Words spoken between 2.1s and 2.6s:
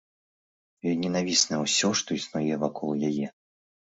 існуе